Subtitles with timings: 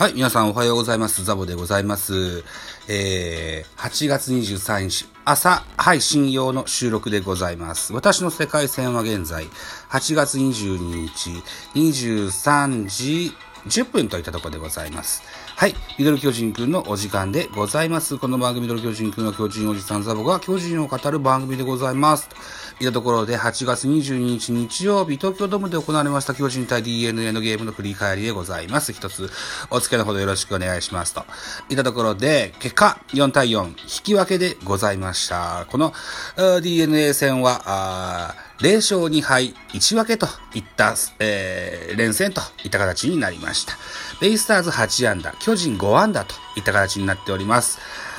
[0.00, 1.24] はい、皆さんおはようございます。
[1.24, 2.42] ザボでございます。
[2.88, 7.92] えー、8月23日、朝配信用の収録でございます。
[7.92, 9.44] 私の世界線は現在、
[9.90, 11.42] 8月22日、
[11.74, 13.34] 23時
[13.66, 15.22] 10分といったところでございます。
[15.56, 15.74] はい。
[15.98, 18.18] ミドル巨人くんのお時間でございます。
[18.18, 22.28] この番組ミドル巨人くんの巨人おじさんザボが巨人を語る番組でございます。
[22.28, 22.36] と
[22.80, 28.92] いったところで8月22日日曜日東京ドームで行われました巨人対 DNA のゲームの振り返りでございます。
[28.92, 29.30] 一つ
[29.70, 31.24] お付き合いのほどよろしくお願いしますと。
[31.68, 35.66] いったところで結果4対4引き分けでございました。
[35.70, 35.92] この
[36.62, 43.72] DNA 戦は0勝2敗1分けといった、えー、連戦といった形になりました。
[44.20, 47.78] ベイスターズ8安打、巨人5安打といった形になっております。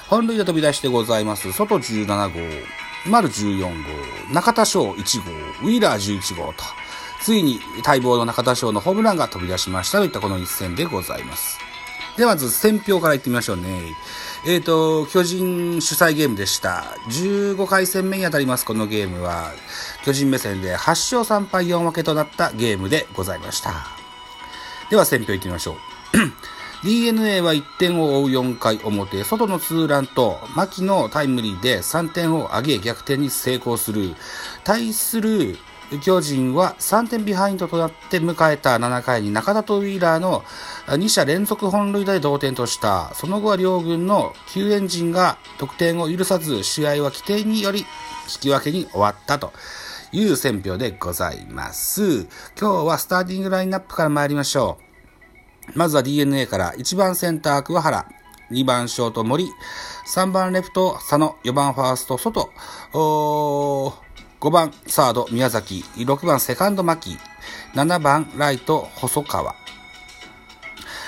[0.10, 1.52] 本塁で飛び出してございます。
[1.52, 2.40] 外17号、
[3.08, 5.32] 丸14号、中田翔1号、
[5.68, 6.64] ウィーラー11号と、
[7.22, 11.60] ついに待望の中田翔のホームランが飛び出しましたといったこの一戦でございます。
[12.18, 13.96] ではまず戦評からいってみましょうね。
[14.44, 16.84] えっ、ー、と、巨人主催ゲームでした。
[17.10, 19.52] 15回戦目に当たりますこのゲームは、
[20.04, 23.86] 巨人目線で8勝3敗4分けとなったゲームでございました。
[24.90, 25.76] では戦評いってみましょう。
[26.84, 34.16] DNA は1点を追う4回表、外のツーランと牧のタイムリーで3点を上げ逆転に成功する。
[34.64, 35.60] 対する
[36.00, 40.44] 巨人は3点ビハインドとなって迎えた7回に中田とウィーラーの
[40.88, 43.14] 2者連続本塁打で同点とした。
[43.14, 47.86] その後は両軍の救援陣が得点を許さず、試合は規定により引
[48.40, 49.52] き分けに終わったと
[50.12, 52.28] いう選評でございます。
[52.60, 54.78] 今日はスターティングラインナップから参りましょ
[55.76, 55.78] う。
[55.78, 58.06] まずは DNA から1番センター桑原、
[58.52, 59.50] 2番ショート森、
[60.14, 62.50] 3番レフト佐野、4番ファースト外、
[64.42, 67.16] 5番サード宮崎、6番セカンド牧、
[67.76, 69.54] 7番ライト細川、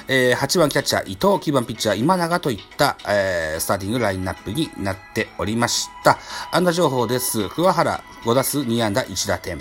[0.07, 6.19] えー、8番キャッチャー伊藤、9番ピッチャー今永といった、えー、スターティングラインナップになっておりました。
[6.51, 7.49] 安打情報です。
[7.49, 9.57] 桑原5打数2安打1打点。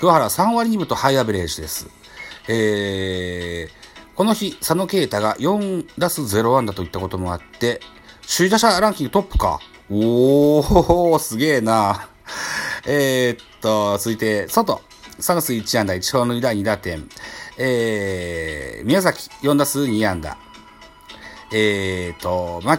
[0.00, 1.88] 桑原3割2分とハイアベレージです。
[2.48, 7.78] えー、この日、佐野啓太が4打数0安打といったこともあって、
[8.26, 9.60] 首位打者ランキングトップか。
[9.88, 12.08] おー、すげえな。
[12.86, 14.80] えー、っと、続いて、外。
[15.18, 17.08] 3打数1安打、1本塁打2打点。
[17.56, 20.36] えー、宮崎4打数2安打。
[21.52, 22.78] えー、っと、ま、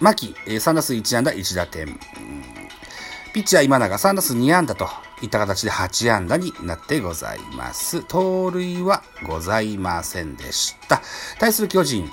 [0.00, 1.98] 牧3打数1安打1打点。
[3.32, 4.86] ピッチャー今永3打数2安打と
[5.22, 8.04] いった形で8安打になってございます。
[8.04, 11.00] 盗塁はございませんでした。
[11.40, 12.08] 対する巨人、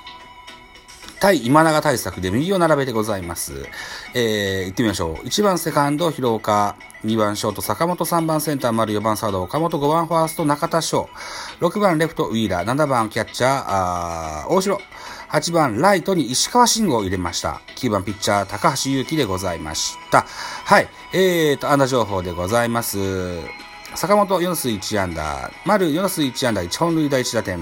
[1.22, 3.54] 対今永対策で右を並べてございます。
[4.16, 5.14] えー、行ってみましょう。
[5.28, 6.76] 1番セカンド、広岡。
[7.06, 8.04] 2番ショート、坂本。
[8.06, 8.92] 3番センター、丸。
[8.92, 9.78] 4番サード、岡本。
[9.78, 11.10] 5番ファースト、中田翔。
[11.60, 12.68] 6番レフト、ウィーラー。
[12.68, 14.82] 7番キャッチャー、あー大城。
[15.30, 17.62] 8番ライトに石川慎吾を入れました。
[17.76, 20.26] 9番ピッチャー、高橋祐希でございました。
[20.28, 20.90] はい。
[21.14, 22.98] えーと、安打情報でございます。
[23.94, 27.60] 坂本4数1安打、丸4数1安打、1本塁打1打点。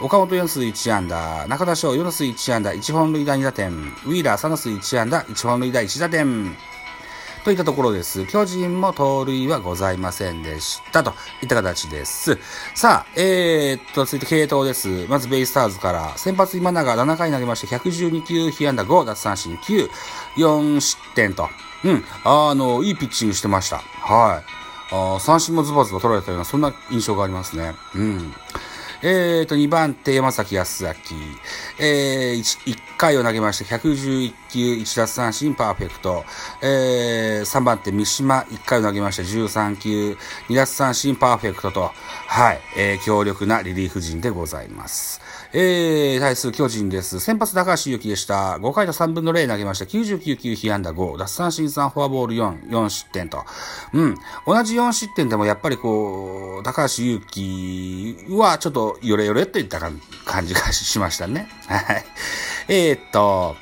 [0.00, 6.56] 岡本4数1安打、中田翔4数1安打、1本塁打2打点、ウィーラー3数1安打、1本塁打1打点。
[7.44, 8.26] といったところです。
[8.26, 11.02] 巨人も盗塁はございませんでした。
[11.02, 12.38] といった形です。
[12.74, 15.06] さあ、えー、っと、続いて系統です。
[15.08, 19.88] まずベイスターズから、先発今永7回投げまして、112球、被安打5、奪三振9、
[20.36, 21.48] 4失点と。
[21.84, 23.78] うん、あの、いいピッチングしてました。
[23.78, 24.68] はい。
[24.90, 27.74] あ三振もズバズバ取られたような、そんな印象がありますね。
[27.94, 28.34] うん。
[29.00, 30.90] えーと、2番手、山崎康明。
[31.78, 36.24] えー1、1回を投げまして、111球、1奪三振、パーフェクト。
[36.62, 40.16] えー、3番手、三島、1回を投げまして、13球、
[40.48, 41.92] 2奪三振、パーフェクトと、
[42.26, 45.20] はい、えー、強力なリリーフ陣でございます。
[45.52, 47.20] えー、対する巨人です。
[47.20, 48.58] 先発高橋幸でした。
[48.58, 49.84] 5回と3分の0投げました。
[49.84, 53.44] 99球、被安打5、奪三振3、フォアボール4、4失点と。
[53.94, 54.14] うん。
[54.46, 61.48] 同じ4失点でもやっぱりこう、高橋幸はちょっとよれよれといった感じがしましたね。
[61.66, 62.04] はい。
[62.68, 63.56] えー、っと、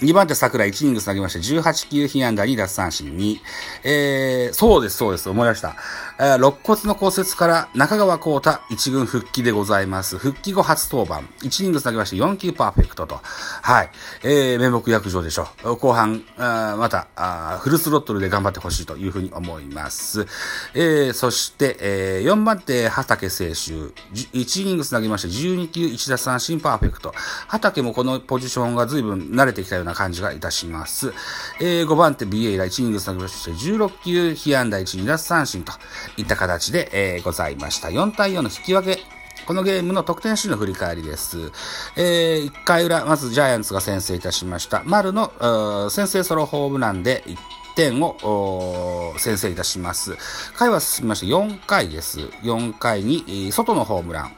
[0.00, 3.38] 2番手桜1イニング投げまして、18球被安打2奪三振2。
[3.84, 5.76] えー、そうです、そうです、思い出した。
[6.20, 10.18] えー、肋骨の骨折から中川幸太1軍復帰でございます。
[10.18, 11.22] 復帰後初登板。
[11.46, 13.20] 1イニング投げまして4球パーフェクトと。
[13.22, 13.90] はい。
[14.24, 15.76] えー、名目役場でしょう。
[15.76, 20.26] 後半、あまたあ、フルスロットルで頑張ってほしいというふうに思います。
[20.74, 23.92] えー、そして、えー、4番手畑清修。
[24.12, 27.14] 1イニング投げまして12球1奪三振パーフェクト。
[27.46, 31.12] 畑もこのポジションが随分慣れてきたような感じがいたします。
[31.60, 35.72] えー、5番手 BA 以来1イニング下げまして16球被安打1、2奪三振と
[36.16, 37.88] いった形で、えー、ございました。
[37.88, 39.00] 4対4の引き分け
[39.46, 41.52] このゲームの得点数の振り返りです。
[41.96, 44.82] えー、1回裏、まずジャイアンツが先制いたしました。
[44.84, 47.36] 丸の先制ソロホームランで1
[47.74, 50.16] 点を先制いたします。
[50.54, 52.20] 回は進みまして4回です。
[52.42, 54.32] 4回に外のホームラン、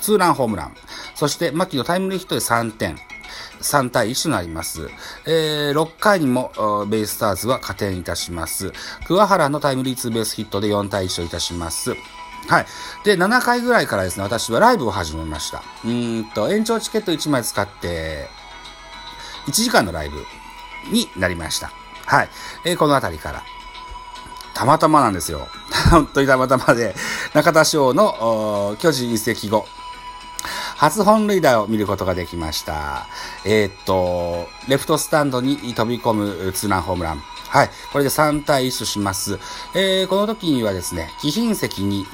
[0.00, 0.76] ツーランホームラン、
[1.16, 2.98] そして牧のタイムリーヒットで3点。
[3.62, 4.88] 3対1となります。
[5.26, 8.72] えー、6回にもベイスターズは加点いたします。
[9.06, 11.94] 桑原のタイムリーツーベースヒットで4対1といたします。
[12.48, 12.66] はい。
[13.04, 15.62] で、7回ぐらいからですね、私はライブを始めました。
[15.84, 18.28] うんと、延長チケット1枚使って、
[19.46, 20.16] 1時間のライブ
[20.90, 21.70] になりました。
[22.06, 22.28] はい。
[22.64, 23.42] えー、この辺りから。
[24.54, 25.48] たまたまなんですよ。
[25.90, 26.94] 本当にたまたまで、
[27.32, 29.66] 中田翔の巨人移籍後、
[30.82, 33.06] 初本塁打を見ることができました。
[33.44, 37.22] えー、っと、レフトスタンドに飛び込むツーランホームラン。
[37.50, 37.70] はい。
[37.92, 39.38] これで3対1します。
[39.76, 42.04] えー、この時にはですね、貴賓席に、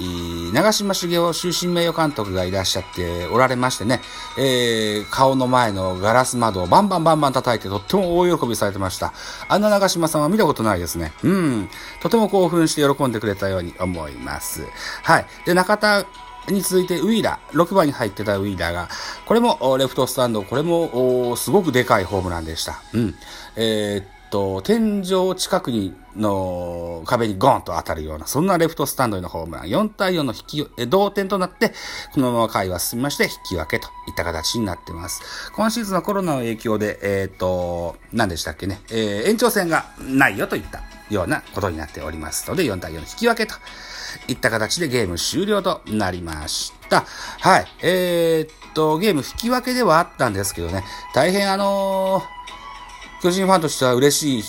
[0.52, 4.02] 長島茂雄終身名誉監督がいらっしゃっておられましてね、
[4.36, 9.14] えー、顔の前のガラス窓をバンバンバンバン叩いてとっても大喜びされてました。
[9.48, 11.14] あんな長島さんは見たことないですね。
[11.22, 11.70] うん。
[12.02, 14.66] とても興奮して喜んでくれたように思います。
[15.04, 15.26] はい。
[15.46, 16.04] で、中田
[16.50, 18.88] に続いてウィーラー、6番に入ってたウィーラーが、
[19.26, 22.82] これもレフトスタンド、これもすごくでかいホームランでした。
[22.92, 23.14] うん。
[23.56, 31.72] えー、っと、天井近くにの壁にゴーンと当たるような、そんなレフトスタンドへのホームラン、4対4の引き、同点となって、
[32.12, 35.52] このまま回は進みまして、引き分けといった形になってます。
[35.52, 43.54] 今シーズンはコロナの影響で、えっ、と、何でしたっけね、えー、延長戦がないよといったようなことになっておりますので、4対4の引き分けと
[44.28, 47.04] いった形でゲーム終了となりました。
[47.40, 47.66] はい。
[47.82, 50.84] えー、っと、ゲーム引き分けではあったんですけどね、
[51.14, 54.44] 大変あのー、巨人ファンとしては嬉し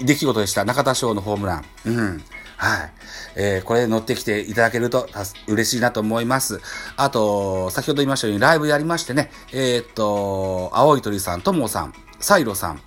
[0.00, 0.64] い出来事でした。
[0.64, 1.64] 中田翔のホームラン。
[1.86, 2.24] うん。
[2.56, 2.92] はい。
[3.36, 5.08] えー、これ乗ってきていただけると
[5.46, 6.60] 嬉しいなと思います。
[6.96, 12.80] あと、先ほど言いましたようにライブやりましてね、えー、っと、青い鳥さん、ともさん、サイロさん、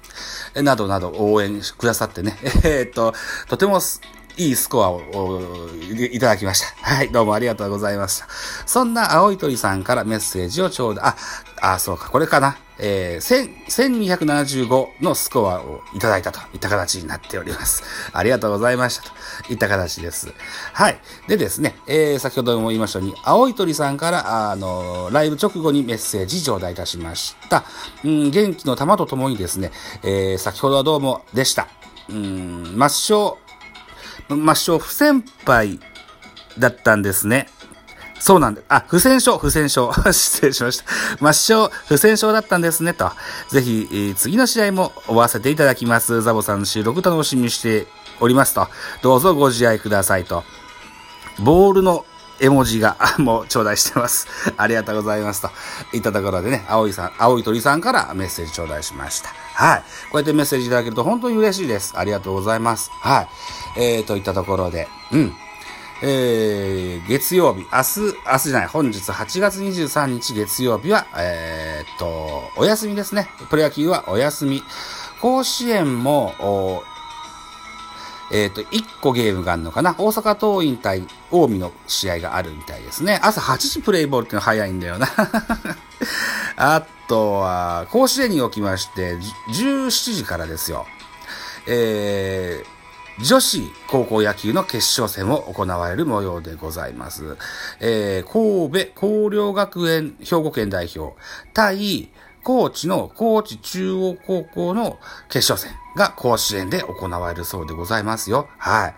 [0.63, 3.13] などなど応援くださってね、 えー、っと、
[3.47, 3.79] とても
[4.39, 5.01] いいスコアを
[5.91, 6.67] いただきました。
[6.81, 8.27] はい、どうもありがとうございました。
[8.65, 11.17] そんな青い鳥さんからメッセージをちょうど、あ、
[11.61, 12.57] あ、そうか、これかな。
[12.81, 17.83] えー、1275のスコアをいただいたといった形になっております。
[18.13, 20.33] ありがとうございましたといった形です。
[20.71, 20.97] はい。
[21.27, 27.65] でですね、えー、先ほども言いましたように、青い鳥さんから、あの、ライブ直後にメッセージ頂戴いたしました。
[28.05, 29.71] うん、元気の玉とともにですね、
[30.01, 31.67] えー、先ほどはどうもでした。
[32.07, 33.37] うん、抹消
[34.29, 35.79] まあ、不先輩
[36.57, 37.47] だったんですね。
[38.19, 39.89] そうなんで、あ、不戦勝、不戦勝。
[40.13, 40.85] 失礼しました。
[41.21, 43.11] 抹消、不戦勝だったんですね、と。
[43.49, 46.21] ぜひ、えー、次の試合も終わせていただきます。
[46.21, 47.87] ザボさんの収録楽しみにして
[48.19, 48.67] おりますと。
[49.01, 50.43] どうぞご自愛くださいと。
[51.39, 52.05] ボールの
[52.41, 54.27] 絵文字が、もう頂戴してます。
[54.57, 55.41] ありがとうございます。
[55.41, 55.49] と
[55.93, 59.29] いったところでね、青いさん、青い鳥さんからメッセージ頂戴しました。
[59.59, 59.81] はい。
[60.09, 61.99] こうやってメッセージいただけると本当に嬉しいです。
[61.99, 62.91] ありがとうございます。
[62.91, 63.27] はい。
[63.77, 65.33] えー、といったところで、うん。
[66.01, 73.27] えー、月曜日、明日、明日じゃない、本日8月23日月曜日は、えー、っと、お休みですね。
[73.49, 74.63] プロ野球はお休み。
[75.21, 76.83] 甲子園も、
[78.31, 83.19] えっ、ー、と、1個ゲームがあるのかな大阪桐蔭対近江の試合があるみたいですね。
[83.21, 85.09] 朝8時プレイボールっていうの早いんだよな。
[86.55, 89.17] あ っとは、甲子園におきまして、
[89.51, 90.85] 17時からですよ。
[91.67, 97.35] えー、女子高校野球の決勝戦を行われる模様でございます。
[97.79, 101.15] えー、神戸高陵学園兵庫県代表
[101.53, 102.09] 対
[102.43, 108.47] 高知の高知中央高校の決勝戦が甲子園で行われるそうでございますよ。
[108.57, 108.95] はい。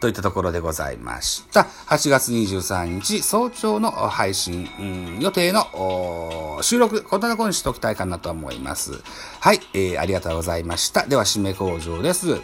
[0.00, 1.62] といったところでございました。
[1.86, 9.02] 8月23日早朝の配信、うん、予定の収録、こんなところにしときたいかなと思います。
[9.40, 11.06] はい、えー、ありがとうございました。
[11.06, 12.40] では、締め工場です。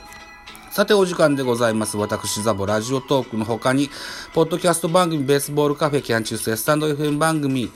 [0.75, 1.97] さてお時間でございます。
[1.97, 3.91] 私、ザボラジオトークの他に、
[4.33, 7.71] ポッドキャスト番組、ベースボールカフェ、キャン中世、スタンド FM 番組、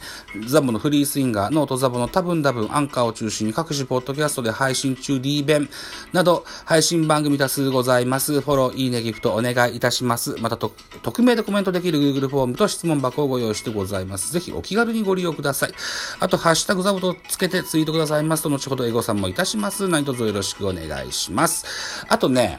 [0.49, 5.69] ザボのフリースインガー、ノートザボの多分多分、アンカーを中心に各種ポッドキャストで配信中、D 弁
[6.13, 8.41] など、配信番組多数ございます。
[8.41, 10.35] フォロー、いいね、ギフトお願いいたします。
[10.41, 14.33] また、匿名でコメントできる Google フォームと質問箱をご用意してございます。
[14.33, 15.75] ぜひお気軽にご利用ください。
[16.19, 19.87] あと、ハッシュタグザボとつけてツイートくださいますと、後ほどエゴさんもいたします。
[19.87, 21.65] 何卒よろしくお願いします。
[22.09, 22.59] あとね、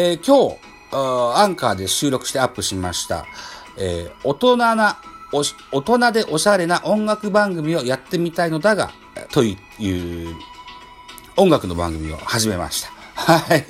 [0.00, 3.26] えー、今日アンカーで収録してアップしました、
[3.76, 4.98] えー、大人な
[5.32, 8.92] 大人でおしゃれな音楽番組をやってみたいのだが、
[9.32, 9.56] とい
[10.32, 10.36] う
[11.36, 12.90] 音楽の番組を始めました。
[13.34, 13.64] はい。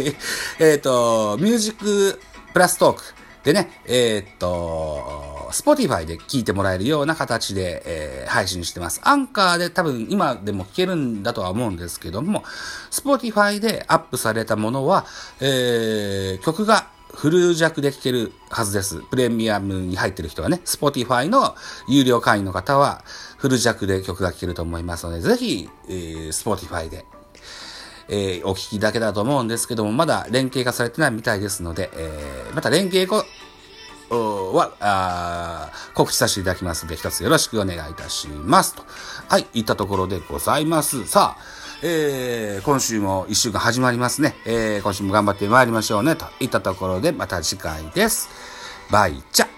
[0.60, 2.20] えっ、ー、と、ミュージック
[2.52, 3.02] プラストーク
[3.42, 9.00] でね、えっ、ー、と、Spotify で聞いてもらえるような形で、えー、配信してます。
[9.04, 12.44] アンカーで多分今でも聞けるんだとは思うんですけども、
[12.90, 15.06] Spotify でアップされたものは、
[15.40, 19.00] えー、曲がフル弱で聴けるはずです。
[19.10, 21.56] プレミアムに入ってる人はね、Spotify の
[21.88, 23.02] 有料会員の方は
[23.38, 27.04] フル弱で曲が聴けると思いますので、ぜひ、えー、Spotify で、
[28.08, 33.24] えー、お聴きだけだと思うんですけども、まだ連携がされてないみたいですので、えー、また連携後、
[34.54, 38.74] は、あ告知させていただきますので、一つよろしくお願いいたします。
[38.74, 38.82] と。
[39.28, 41.06] はい、いったところでございます。
[41.06, 41.42] さあ、
[41.82, 44.34] えー、今週も一週間始まりますね。
[44.44, 46.16] えー、今週も頑張って参りましょうね。
[46.16, 48.28] といったところで、また次回です。
[48.90, 49.57] バイチャ